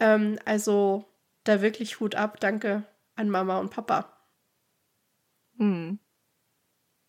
[0.00, 1.04] Ähm, also
[1.44, 2.40] da wirklich Hut ab.
[2.40, 4.12] Danke an Mama und Papa.
[5.54, 5.98] Mhm.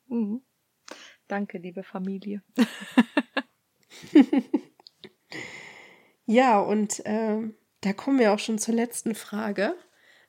[0.08, 0.42] Mhm.
[1.28, 2.42] Danke, liebe Familie.
[6.26, 7.42] ja, und äh,
[7.82, 9.76] da kommen wir auch schon zur letzten Frage.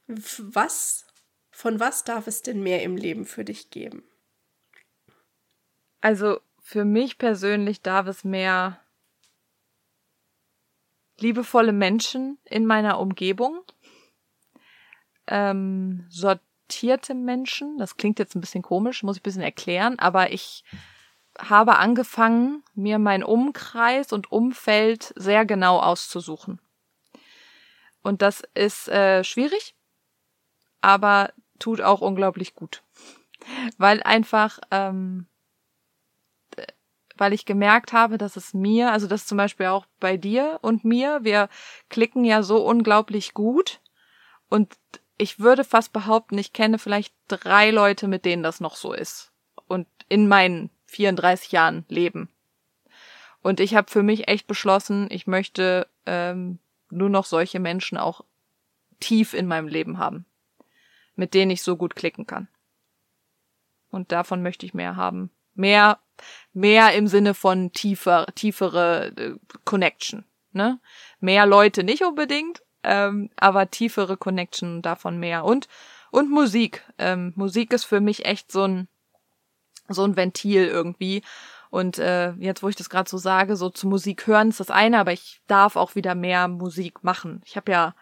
[0.08, 1.06] Was,
[1.50, 4.04] von was darf es denn mehr im Leben für dich geben?
[6.00, 8.80] Also für mich persönlich darf es mehr
[11.18, 13.64] liebevolle Menschen in meiner Umgebung,
[15.26, 17.76] ähm, sortierte Menschen.
[17.78, 20.64] Das klingt jetzt ein bisschen komisch, muss ich ein bisschen erklären, aber ich
[21.38, 26.60] habe angefangen, mir mein Umkreis und Umfeld sehr genau auszusuchen.
[28.02, 29.74] Und das ist äh, schwierig,
[30.88, 32.82] aber tut auch unglaublich gut.
[33.76, 35.26] Weil einfach, ähm,
[37.14, 40.84] weil ich gemerkt habe, dass es mir, also das zum Beispiel auch bei dir und
[40.84, 41.50] mir, wir
[41.90, 43.80] klicken ja so unglaublich gut.
[44.48, 44.78] Und
[45.18, 49.30] ich würde fast behaupten, ich kenne vielleicht drei Leute, mit denen das noch so ist.
[49.66, 52.30] Und in meinen 34 Jahren Leben.
[53.42, 58.24] Und ich habe für mich echt beschlossen, ich möchte ähm, nur noch solche Menschen auch
[59.00, 60.24] tief in meinem Leben haben,
[61.18, 62.48] mit denen ich so gut klicken kann.
[63.90, 65.30] Und davon möchte ich mehr haben.
[65.54, 65.98] Mehr,
[66.52, 70.24] mehr im Sinne von tiefer, tiefere äh, Connection.
[70.52, 70.78] Ne?
[71.18, 75.44] Mehr Leute nicht unbedingt, ähm, aber tiefere Connection davon mehr.
[75.44, 75.66] Und,
[76.12, 76.84] und Musik.
[76.98, 78.88] Ähm, Musik ist für mich echt so ein,
[79.88, 81.22] so ein Ventil irgendwie.
[81.70, 84.70] Und äh, jetzt, wo ich das gerade so sage, so zu Musik hören ist das
[84.70, 87.42] eine, aber ich darf auch wieder mehr Musik machen.
[87.44, 87.94] Ich habe ja,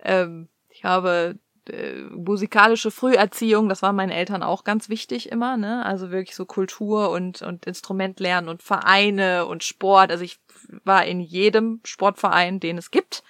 [0.00, 5.84] ähm, ich habe äh, musikalische Früherziehung, das war meinen Eltern auch ganz wichtig immer, ne?
[5.84, 10.10] Also wirklich so Kultur und und Instrument lernen und Vereine und Sport.
[10.10, 10.40] Also ich
[10.84, 13.22] war in jedem Sportverein, den es gibt.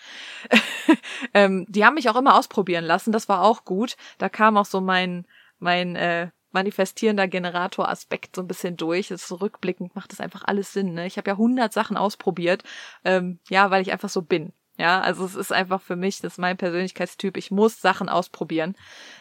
[1.34, 3.96] ähm, die haben mich auch immer ausprobieren lassen, das war auch gut.
[4.18, 5.26] Da kam auch so mein
[5.58, 9.08] mein äh, manifestierender Generator-Aspekt so ein bisschen durch.
[9.08, 10.94] Das so rückblickend macht das einfach alles Sinn.
[10.94, 11.06] Ne?
[11.06, 12.62] Ich habe ja hundert Sachen ausprobiert,
[13.04, 14.52] ähm, ja, weil ich einfach so bin.
[14.78, 18.74] Ja, also es ist einfach für mich, das ist mein Persönlichkeitstyp, ich muss Sachen ausprobieren.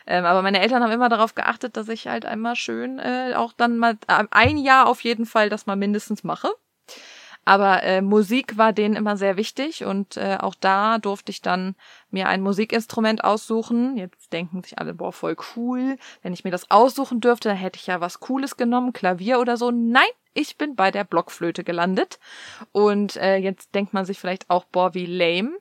[0.08, 3.54] Ähm, aber meine Eltern haben immer darauf geachtet, dass ich halt einmal schön äh, auch
[3.54, 6.50] dann mal äh, ein Jahr auf jeden Fall das mal mindestens mache.
[7.44, 11.76] Aber äh, Musik war denen immer sehr wichtig und äh, auch da durfte ich dann
[12.12, 13.98] mir ein Musikinstrument aussuchen.
[13.98, 15.98] Jetzt denken sich alle, boah, voll cool.
[16.22, 19.58] Wenn ich mir das aussuchen dürfte, dann hätte ich ja was Cooles genommen, Klavier oder
[19.58, 19.72] so.
[19.72, 22.20] Nein, ich bin bei der Blockflöte gelandet.
[22.72, 25.58] Und äh, jetzt denkt man sich vielleicht auch, boah, wie lame.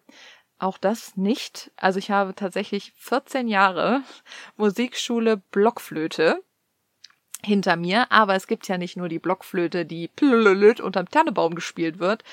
[0.59, 1.71] Auch das nicht.
[1.77, 4.03] Also ich habe tatsächlich 14 Jahre
[4.59, 6.43] Musikschule Blockflöte
[7.45, 8.11] hinter mir.
[8.11, 12.25] Aber es gibt ja nicht nur die Blockflöte, die unterm Tannebaum gespielt wird,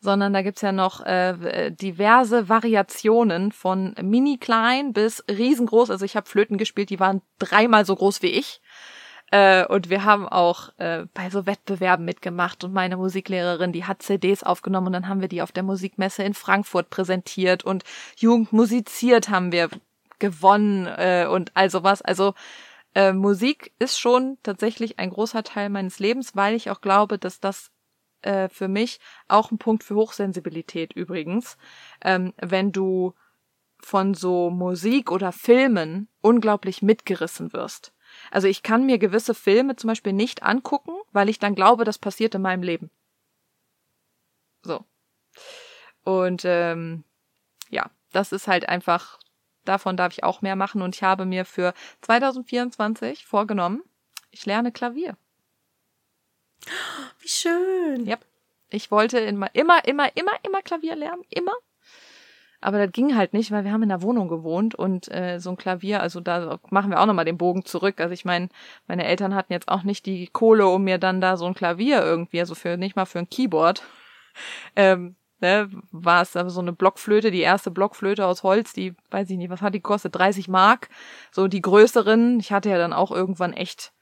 [0.00, 5.90] sondern da gibt's ja noch äh, diverse Variationen von mini klein bis riesengroß.
[5.90, 8.60] Also ich habe Flöten gespielt, die waren dreimal so groß wie ich.
[9.30, 14.02] Äh, und wir haben auch äh, bei so Wettbewerben mitgemacht und meine Musiklehrerin, die hat
[14.02, 17.84] CDs aufgenommen und dann haben wir die auf der Musikmesse in Frankfurt präsentiert und
[18.16, 19.68] Jugend musiziert haben wir
[20.18, 22.00] gewonnen äh, und all sowas.
[22.00, 22.34] Also
[22.98, 27.38] äh, Musik ist schon tatsächlich ein großer Teil meines Lebens, weil ich auch glaube, dass
[27.38, 27.70] das
[28.22, 31.56] äh, für mich auch ein Punkt für Hochsensibilität übrigens,
[32.02, 33.14] ähm, wenn du
[33.78, 37.92] von so Musik oder Filmen unglaublich mitgerissen wirst.
[38.32, 41.98] Also ich kann mir gewisse Filme zum Beispiel nicht angucken, weil ich dann glaube, das
[41.98, 42.90] passiert in meinem Leben.
[44.62, 44.84] So.
[46.02, 47.04] Und ähm,
[47.70, 49.20] ja, das ist halt einfach
[49.64, 53.82] davon darf ich auch mehr machen und ich habe mir für 2024 vorgenommen,
[54.30, 55.16] ich lerne Klavier.
[57.20, 58.06] Wie schön.
[58.06, 58.16] Ja.
[58.70, 61.22] Ich wollte immer, immer, immer, immer, immer Klavier lernen.
[61.30, 61.52] Immer.
[62.60, 65.50] Aber das ging halt nicht, weil wir haben in der Wohnung gewohnt und äh, so
[65.50, 68.00] ein Klavier, also da machen wir auch nochmal den Bogen zurück.
[68.00, 68.48] Also ich meine,
[68.88, 72.02] meine Eltern hatten jetzt auch nicht die Kohle, um mir dann da so ein Klavier
[72.02, 73.82] irgendwie, also für nicht mal für ein Keyboard,
[74.76, 79.36] ähm, ne, war es so eine Blockflöte, die erste Blockflöte aus Holz, die, weiß ich
[79.36, 80.14] nicht, was hat die gekostet?
[80.14, 80.88] 30 Mark.
[81.32, 82.40] So die größeren.
[82.40, 83.92] Ich hatte ja dann auch irgendwann echt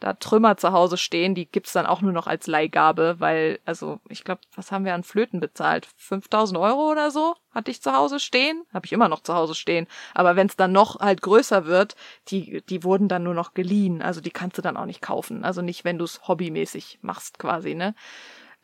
[0.00, 4.00] da Trümmer zu Hause stehen, die gibt's dann auch nur noch als Leihgabe, weil, also,
[4.08, 5.88] ich glaube, was haben wir an Flöten bezahlt?
[5.96, 8.64] 5000 Euro oder so hatte ich zu Hause stehen?
[8.72, 9.86] Habe ich immer noch zu Hause stehen.
[10.12, 11.94] Aber wenn es dann noch halt größer wird,
[12.28, 14.02] die, die wurden dann nur noch geliehen.
[14.02, 15.44] Also die kannst du dann auch nicht kaufen.
[15.44, 17.94] Also nicht, wenn du es hobbymäßig machst quasi, ne?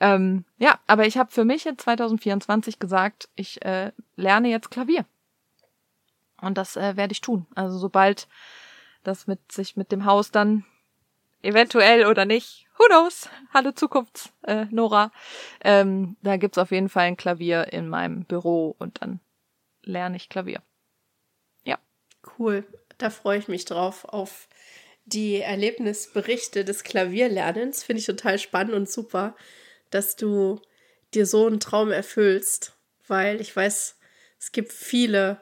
[0.00, 5.04] Ähm, ja, aber ich habe für mich in 2024 gesagt, ich äh, lerne jetzt Klavier.
[6.40, 7.46] Und das äh, werde ich tun.
[7.54, 8.26] Also sobald
[9.04, 10.64] das mit sich mit dem Haus dann
[11.42, 15.12] eventuell oder nicht, who knows, hallo Zukunfts, äh, Nora,
[15.62, 19.20] ähm, da gibt's auf jeden Fall ein Klavier in meinem Büro und dann
[19.82, 20.62] lerne ich Klavier.
[21.64, 21.78] Ja.
[22.38, 22.64] Cool,
[22.98, 24.48] da freue ich mich drauf auf
[25.04, 27.82] die Erlebnisberichte des Klavierlernens.
[27.82, 29.34] Finde ich total spannend und super
[29.90, 30.60] dass du
[31.14, 32.76] dir so einen Traum erfüllst,
[33.06, 33.96] weil ich weiß,
[34.38, 35.40] es gibt viele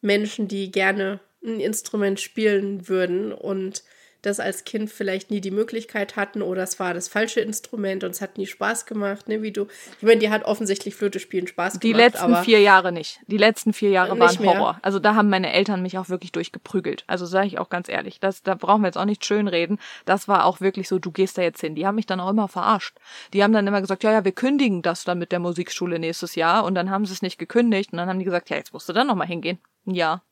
[0.00, 3.84] Menschen, die gerne ein Instrument spielen würden und
[4.22, 8.10] das als Kind vielleicht nie die Möglichkeit hatten oder es war das falsche Instrument und
[8.10, 9.42] es hat nie Spaß gemacht, ne?
[9.42, 9.66] Wie du,
[9.98, 12.14] ich meine, dir hat offensichtlich Flöte spielen Spaß die gemacht.
[12.14, 13.20] letzten vier Jahre nicht.
[13.28, 14.58] Die letzten vier Jahre Nicht waren mehr.
[14.58, 14.78] Horror.
[14.82, 17.04] Also da haben meine Eltern mich auch wirklich durchgeprügelt.
[17.06, 19.78] Also sage ich auch ganz ehrlich, das, da brauchen wir jetzt auch nicht schön reden.
[20.04, 21.76] Das war auch wirklich so, du gehst da jetzt hin.
[21.76, 22.98] Die haben mich dann auch immer verarscht.
[23.32, 26.34] Die haben dann immer gesagt, ja, ja, wir kündigen das dann mit der Musikschule nächstes
[26.34, 26.64] Jahr.
[26.64, 27.92] Und dann haben sie es nicht gekündigt.
[27.92, 29.58] Und dann haben die gesagt, ja, jetzt musst du dann nochmal hingehen.
[29.84, 30.22] Ja.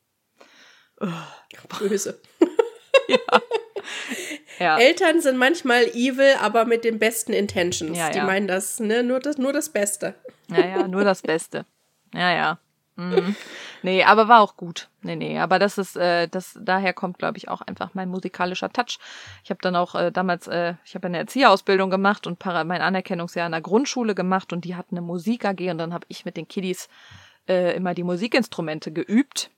[1.79, 2.19] Böse.
[3.09, 3.41] Ja.
[4.59, 7.97] Eltern sind manchmal evil, aber mit den besten Intentions.
[7.97, 8.25] Ja, Die ja.
[8.25, 9.03] meinen das, ne?
[9.03, 10.15] Nur das, nur das Beste.
[10.49, 11.65] Ja, ja, nur das Beste.
[12.13, 12.59] Ja, ja.
[12.97, 13.35] Mhm.
[13.83, 14.89] Nee, aber war auch gut.
[15.03, 18.73] Nee, nee, aber das ist, äh, das, daher kommt, glaube ich, auch einfach mein musikalischer
[18.73, 18.97] Touch.
[19.43, 22.81] Ich habe dann auch äh, damals, äh, ich habe eine Erzieherausbildung gemacht und para mein
[22.81, 26.25] Anerkennungsjahr in der Grundschule gemacht und die hatten eine Musik AG und dann habe ich
[26.25, 26.89] mit den Kiddies
[27.47, 29.51] äh, immer die Musikinstrumente geübt.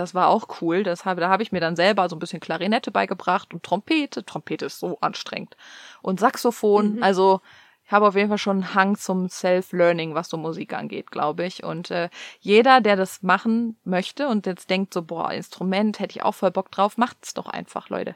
[0.00, 0.82] Das war auch cool.
[0.82, 4.24] Das habe, da habe ich mir dann selber so ein bisschen Klarinette beigebracht und Trompete.
[4.24, 5.56] Trompete ist so anstrengend.
[6.00, 7.02] Und Saxophon.
[7.02, 7.40] Also
[7.84, 11.44] ich habe auf jeden Fall schon einen Hang zum Self-Learning, was so Musik angeht, glaube
[11.44, 11.64] ich.
[11.64, 12.08] Und äh,
[12.38, 16.52] jeder, der das machen möchte und jetzt denkt so, boah, Instrument, hätte ich auch voll
[16.52, 18.14] Bock drauf, macht's doch einfach, Leute.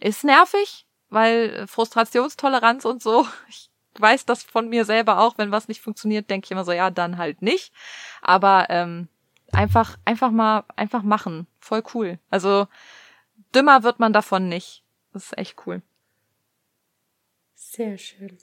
[0.00, 3.26] Ist nervig, weil Frustrationstoleranz und so.
[3.48, 6.72] Ich weiß das von mir selber auch, wenn was nicht funktioniert, denke ich immer so,
[6.72, 7.72] ja, dann halt nicht.
[8.22, 9.08] Aber ähm,
[9.52, 11.46] einfach, einfach mal, einfach machen.
[11.60, 12.18] Voll cool.
[12.30, 12.66] Also
[13.54, 14.84] dümmer wird man davon nicht.
[15.12, 15.82] Das ist echt cool.
[17.54, 18.38] Sehr schön.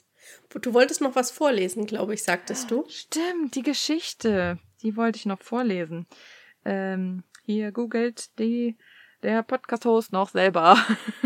[0.50, 2.84] Du wolltest noch was vorlesen, glaube ich, sagtest du.
[2.88, 4.58] Stimmt, die Geschichte.
[4.82, 6.06] Die wollte ich noch vorlesen.
[6.64, 8.76] Ähm, hier googelt die,
[9.22, 10.76] der Podcast-Host noch selber.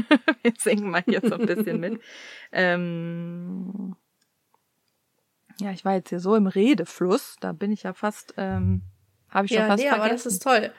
[0.42, 2.00] Wir singen mal hier so ein bisschen mit.
[2.52, 3.96] Ähm,
[5.58, 7.36] ja, ich war jetzt hier so im Redefluss.
[7.40, 8.82] Da bin ich ja fast, ähm,
[9.34, 10.00] habe ich schon Ja, fast nee, vergessen.
[10.04, 10.72] aber das ist toll.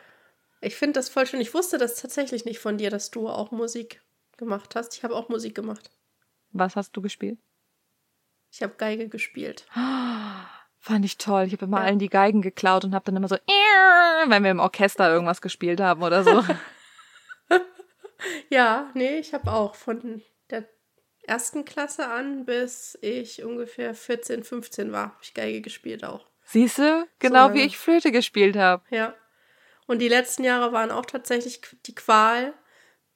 [0.62, 1.42] Ich finde das voll schön.
[1.42, 4.02] Ich wusste das tatsächlich nicht von dir, dass du auch Musik
[4.38, 4.96] gemacht hast.
[4.96, 5.92] Ich habe auch Musik gemacht.
[6.52, 7.38] Was hast du gespielt?
[8.52, 9.68] Ich habe Geige gespielt.
[10.80, 11.44] Fand ich toll.
[11.46, 11.84] Ich habe immer Ja.
[11.84, 13.36] allen die Geigen geklaut und habe dann immer so,
[14.28, 16.44] wenn wir im Orchester irgendwas gespielt haben oder so.
[18.50, 20.66] Ja, nee, ich habe auch von der
[21.28, 26.26] ersten Klasse an, bis ich ungefähr 14, 15 war, habe ich Geige gespielt auch.
[26.46, 27.08] Siehst du?
[27.20, 27.66] Genau wie lange.
[27.66, 28.84] ich Flöte gespielt habe.
[28.90, 29.14] Ja.
[29.88, 32.54] Und die letzten Jahre waren auch tatsächlich die Qual,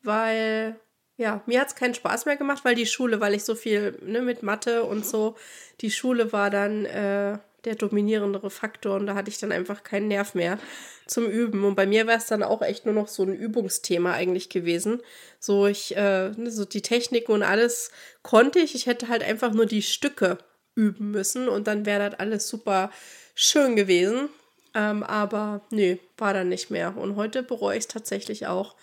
[0.04, 0.80] weil,
[1.18, 3.98] ja, mir hat es keinen Spaß mehr gemacht, weil die Schule, weil ich so viel
[4.04, 5.36] ne, mit Mathe und so,
[5.82, 10.08] die Schule war dann äh, der dominierendere Faktor und da hatte ich dann einfach keinen
[10.08, 10.60] Nerv mehr
[11.08, 11.63] zum Üben.
[11.65, 15.02] Und bei mir wäre es dann auch echt nur noch so ein Übungsthema eigentlich gewesen.
[15.39, 18.76] So, ich, äh, ne, so die Techniken und alles konnte ich.
[18.76, 20.38] Ich hätte halt einfach nur die Stücke
[20.75, 22.91] üben müssen und dann wäre das alles super
[23.36, 24.29] schön gewesen.
[24.73, 26.95] Ähm, aber nee, war dann nicht mehr.
[26.95, 28.75] Und heute bereue ich es tatsächlich auch,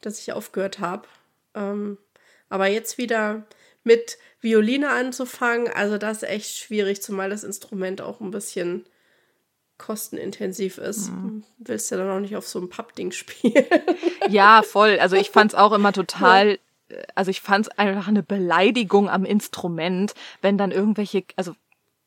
[0.00, 1.08] dass ich aufgehört habe.
[1.54, 1.98] Ähm,
[2.48, 3.46] aber jetzt wieder
[3.82, 8.84] mit Violine anzufangen, also das ist echt schwierig, zumal das Instrument auch ein bisschen
[9.78, 11.10] kostenintensiv ist.
[11.58, 13.64] Willst ja dann auch nicht auf so einem Pappding spielen.
[14.28, 14.98] Ja, voll.
[15.00, 16.58] Also ich fand's auch immer total,
[17.14, 21.54] also ich fand's einfach eine Beleidigung am Instrument, wenn dann irgendwelche, also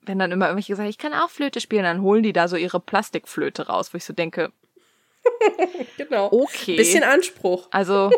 [0.02, 2.56] wenn dann immer irgendwelche gesagt, ich kann auch Flöte spielen, dann holen die da so
[2.56, 4.52] ihre Plastikflöte raus, wo ich so denke,
[5.98, 6.30] genau.
[6.32, 6.76] okay.
[6.76, 7.68] Bisschen Anspruch.
[7.72, 8.12] Also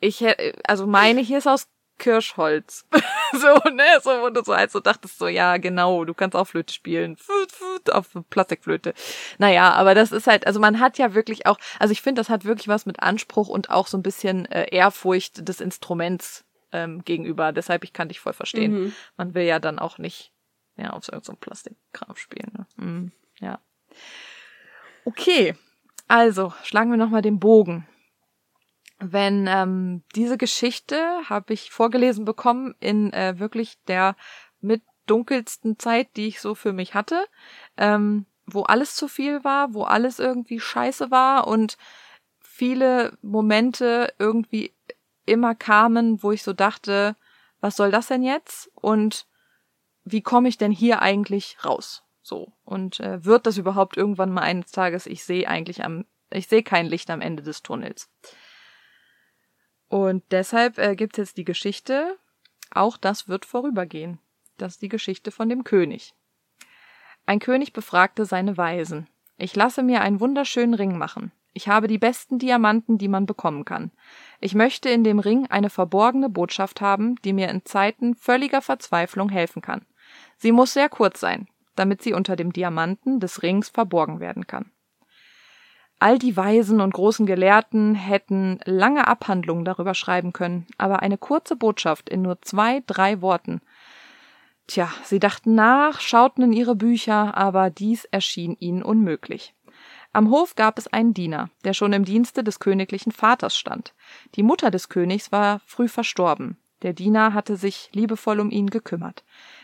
[0.00, 0.24] ich
[0.64, 1.66] also meine hier ist aus
[2.00, 2.84] Kirschholz.
[3.32, 6.74] so, ne, so du so halt so dachtest so, ja, genau, du kannst auch Flöte
[6.74, 7.16] spielen.
[7.92, 8.94] Auf Plastikflöte.
[9.38, 12.28] Naja, aber das ist halt, also man hat ja wirklich auch, also ich finde, das
[12.28, 17.04] hat wirklich was mit Anspruch und auch so ein bisschen äh, Ehrfurcht des Instruments ähm,
[17.04, 17.52] gegenüber.
[17.52, 18.94] Deshalb, ich kann dich voll verstehen.
[19.16, 20.32] Man will ja dann auch nicht
[20.76, 22.52] ja, auf so irgendein so Plastikkram spielen.
[22.56, 22.66] Ne?
[22.76, 23.60] Mhm, ja.
[25.04, 25.54] Okay,
[26.08, 27.86] also schlagen wir nochmal den Bogen
[29.00, 30.96] wenn ähm, diese Geschichte
[31.28, 34.14] habe ich vorgelesen bekommen in äh, wirklich der
[34.60, 37.24] mit dunkelsten Zeit, die ich so für mich hatte,
[37.76, 41.78] ähm, wo alles zu viel war, wo alles irgendwie scheiße war und
[42.40, 44.74] viele Momente irgendwie
[45.24, 47.16] immer kamen, wo ich so dachte,
[47.60, 49.26] was soll das denn jetzt und
[50.04, 52.02] wie komme ich denn hier eigentlich raus?
[52.22, 55.06] So und äh, wird das überhaupt irgendwann mal eines Tages?
[55.06, 58.10] Ich sehe eigentlich am, ich sehe kein Licht am Ende des Tunnels.
[59.90, 62.16] Und deshalb äh, gibt es jetzt die Geschichte,
[62.70, 64.20] auch das wird vorübergehen.
[64.56, 66.14] Das ist die Geschichte von dem König.
[67.26, 69.08] Ein König befragte seine Weisen.
[69.36, 71.32] Ich lasse mir einen wunderschönen Ring machen.
[71.54, 73.90] Ich habe die besten Diamanten, die man bekommen kann.
[74.38, 79.28] Ich möchte in dem Ring eine verborgene Botschaft haben, die mir in Zeiten völliger Verzweiflung
[79.28, 79.84] helfen kann.
[80.36, 84.70] Sie muss sehr kurz sein, damit sie unter dem Diamanten des Rings verborgen werden kann.
[86.02, 91.56] All die Weisen und großen Gelehrten hätten lange Abhandlungen darüber schreiben können, aber eine kurze
[91.56, 93.60] Botschaft in nur zwei, drei Worten.
[94.66, 99.54] Tja, sie dachten nach, schauten in ihre Bücher, aber dies erschien ihnen unmöglich.
[100.14, 103.94] Am Hof gab es einen Diener, der schon im Dienste des königlichen Vaters stand.
[104.36, 106.56] Die Mutter des Königs war früh verstorben.
[106.80, 109.22] Der Diener hatte sich liebevoll um ihn gekümmert.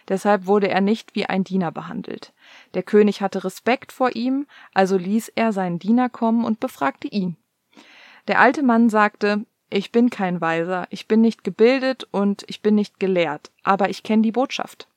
[0.08, 2.32] Deshalb wurde er nicht wie ein Diener behandelt.
[2.74, 7.36] Der König hatte Respekt vor ihm, also ließ er seinen Diener kommen und befragte ihn.
[8.28, 12.76] Der alte Mann sagte, ich bin kein Weiser, ich bin nicht gebildet und ich bin
[12.76, 14.88] nicht gelehrt, aber ich kenne die Botschaft.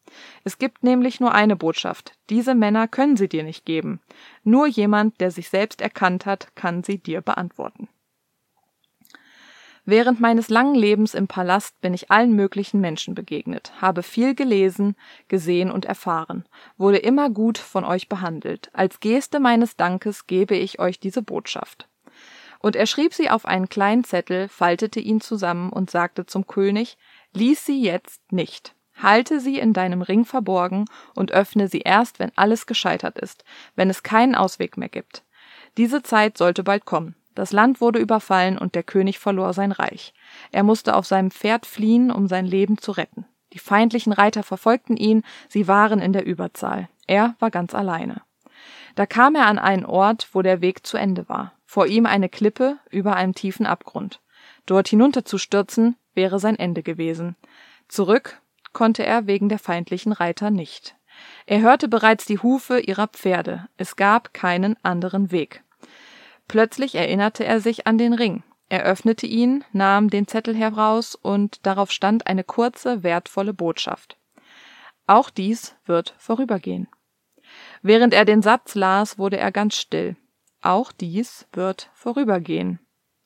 [0.43, 2.13] Es gibt nämlich nur eine Botschaft.
[2.29, 3.99] Diese Männer können sie dir nicht geben.
[4.43, 7.87] Nur jemand, der sich selbst erkannt hat, kann sie dir beantworten.
[9.91, 14.95] Während meines langen Lebens im Palast bin ich allen möglichen Menschen begegnet, habe viel gelesen,
[15.29, 16.45] gesehen und erfahren,
[16.77, 18.69] wurde immer gut von euch behandelt.
[18.71, 21.87] Als Geste meines Dankes gebe ich euch diese Botschaft.
[22.59, 26.95] Und er schrieb sie auf einen kleinen Zettel, faltete ihn zusammen und sagte zum König,
[27.33, 28.75] lies sie jetzt nicht.
[28.95, 30.85] Halte sie in deinem Ring verborgen
[31.15, 33.43] und öffne sie erst, wenn alles gescheitert ist,
[33.75, 35.23] wenn es keinen Ausweg mehr gibt.
[35.77, 37.15] Diese Zeit sollte bald kommen.
[37.39, 40.13] Das Land wurde überfallen und der König verlor sein Reich.
[40.51, 43.23] Er musste auf seinem Pferd fliehen, um sein Leben zu retten.
[43.53, 46.89] Die feindlichen Reiter verfolgten ihn, sie waren in der Überzahl.
[47.07, 48.23] Er war ganz alleine.
[48.95, 51.53] Da kam er an einen Ort, wo der Weg zu Ende war.
[51.65, 54.19] Vor ihm eine Klippe über einem tiefen Abgrund.
[54.65, 57.37] Dort hinunterzustürzen wäre sein Ende gewesen.
[57.87, 58.41] Zurück
[58.73, 60.97] konnte er wegen der feindlichen Reiter nicht.
[61.45, 63.69] Er hörte bereits die Hufe ihrer Pferde.
[63.77, 65.63] Es gab keinen anderen Weg.
[66.49, 68.43] Plötzlich erinnerte er sich an den Ring.
[68.69, 74.17] Er öffnete ihn, nahm den Zettel heraus und darauf stand eine kurze, wertvolle Botschaft.
[75.05, 76.87] Auch dies wird vorübergehen.
[77.83, 80.15] Während er den Satz las, wurde er ganz still.
[80.61, 82.79] Auch dies wird vorübergehen.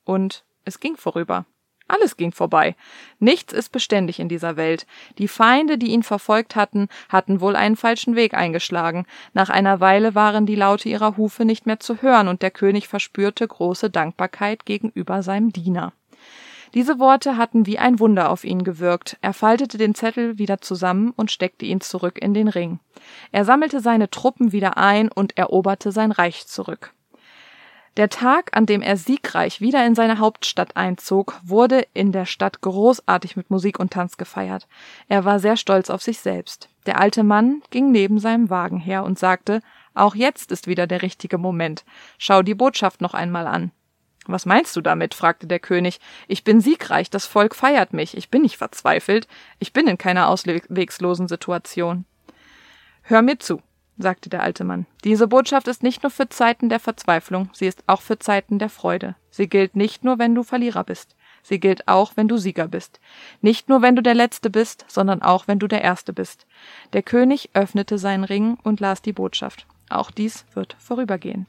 [0.04, 1.46] Und es ging vorüber.
[1.94, 2.76] Alles ging vorbei.
[3.20, 4.88] Nichts ist beständig in dieser Welt.
[5.20, 9.06] Die Feinde, die ihn verfolgt hatten, hatten wohl einen falschen Weg eingeschlagen.
[9.34, 12.88] Nach einer Weile waren die Laute ihrer Hufe nicht mehr zu hören, und der König
[12.88, 15.94] verspürte große Dankbarkeit gegenüber seinem Diener.
[16.74, 19.18] Diese Worte hatten wie ein Wunder auf ihn gewirkt.
[19.22, 22.80] Er faltete den Zettel wieder zusammen und steckte ihn zurück in den Ring.
[23.32, 26.92] Er sammelte seine Truppen wieder ein und eroberte sein Reich zurück.
[27.96, 32.62] Der Tag, an dem er siegreich wieder in seine Hauptstadt einzog, wurde in der Stadt
[32.62, 34.68] großartig mit Musik und Tanz gefeiert.
[35.10, 36.70] Er war sehr stolz auf sich selbst.
[36.88, 39.62] Der alte Mann ging neben seinem Wagen her und sagte,
[39.94, 41.86] auch jetzt ist wieder der richtige Moment.
[42.18, 43.72] Schau die Botschaft noch einmal an.
[44.26, 45.14] Was meinst du damit?
[45.14, 46.00] fragte der König.
[46.28, 49.28] Ich bin siegreich, das Volk feiert mich, ich bin nicht verzweifelt,
[49.60, 52.06] ich bin in keiner auswegslosen Situation.
[53.04, 53.62] Hör mir zu,
[53.98, 54.86] sagte der alte Mann.
[55.04, 58.70] Diese Botschaft ist nicht nur für Zeiten der Verzweiflung, sie ist auch für Zeiten der
[58.70, 59.16] Freude.
[59.30, 61.16] Sie gilt nicht nur, wenn du Verlierer bist.
[61.44, 63.00] Sie gilt auch, wenn du Sieger bist.
[63.42, 66.46] Nicht nur, wenn du der Letzte bist, sondern auch, wenn du der Erste bist.
[66.94, 69.68] Der König öffnete seinen Ring und las die Botschaft.
[69.90, 71.46] Auch dies wird vorübergehen.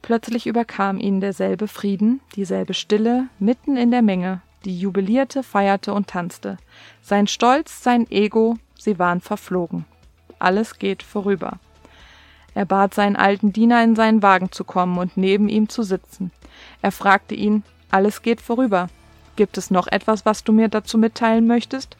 [0.00, 6.08] Plötzlich überkam ihn derselbe Frieden, dieselbe Stille, mitten in der Menge, die jubilierte, feierte und
[6.08, 6.56] tanzte.
[7.02, 9.84] Sein Stolz, sein Ego, sie waren verflogen
[10.38, 11.58] alles geht vorüber.
[12.54, 16.30] Er bat seinen alten Diener, in seinen Wagen zu kommen und neben ihm zu sitzen.
[16.80, 18.88] Er fragte ihn, alles geht vorüber.
[19.36, 21.96] Gibt es noch etwas, was du mir dazu mitteilen möchtest?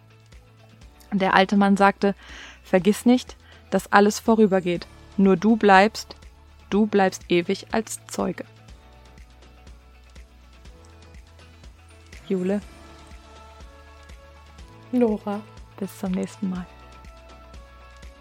[1.13, 2.15] Der alte Mann sagte,
[2.63, 3.37] vergiss nicht,
[3.71, 4.87] dass alles vorübergeht.
[5.19, 6.17] Nur du bleibst,
[6.71, 8.45] du bleibst ewig als Zeuge.
[12.29, 12.61] Jule.
[14.93, 15.41] Nora.
[15.79, 16.67] Bis zum nächsten Mal.